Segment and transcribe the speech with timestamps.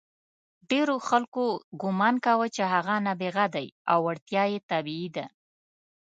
[0.69, 1.45] ډېرو خلکو
[1.81, 5.25] ګمان کاوه چې هغه نابغه دی او وړتیا یې طبیعي ده.